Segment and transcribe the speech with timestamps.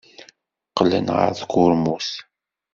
[0.69, 2.09] Qqlen ɣer tkurmut.